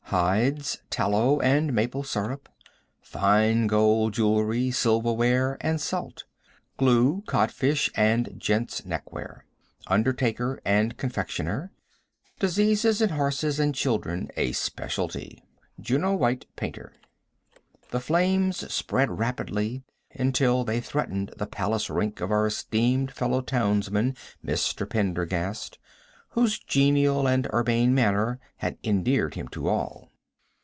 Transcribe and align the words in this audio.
Hides, 0.13 0.79
Tallow, 0.89 1.39
and 1.39 1.71
Maple 1.71 2.03
Syrup. 2.03 2.49
Fine 2.99 3.67
Gold 3.67 4.13
Jewelry, 4.13 4.69
Silverware, 4.69 5.57
and 5.61 5.79
Salt. 5.79 6.25
Glue, 6.75 7.23
Codfish, 7.27 7.89
and 7.95 8.33
Gent's 8.37 8.85
Neckwear. 8.85 9.45
Undertaker 9.87 10.59
and 10.65 10.97
Confectioner. 10.97 11.71
Diseases 12.39 12.99
of 13.01 13.11
Horses 13.11 13.57
and 13.57 13.73
Children 13.73 14.29
a 14.35 14.51
Specialty. 14.51 15.45
Jno. 15.81 16.17
White, 16.19 16.45
Ptr. 16.57 16.89
The 17.91 18.01
flames 18.01 18.69
spread 18.73 19.17
rapidly, 19.17 19.81
until 20.13 20.65
they 20.65 20.81
threatened 20.81 21.31
the 21.37 21.47
Palace 21.47 21.89
rink 21.89 22.19
of 22.19 22.31
our 22.31 22.47
esteemed 22.47 23.11
fellow 23.13 23.39
townsman, 23.39 24.17
Mr. 24.45 24.89
Pendergast, 24.89 25.77
whose 26.33 26.59
genial 26.59 27.27
and 27.27 27.45
urbane 27.53 27.93
manner 27.93 28.39
has 28.57 28.73
endeared 28.85 29.33
him 29.35 29.49
to 29.49 29.67
all. 29.67 30.07